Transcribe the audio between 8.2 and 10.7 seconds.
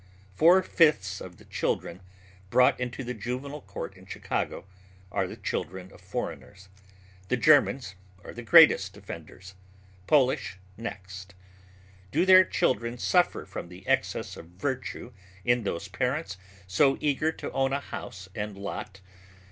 are the greatest offenders, Polish